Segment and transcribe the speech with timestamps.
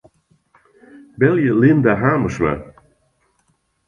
[1.19, 2.53] Belje Linda Hamersma.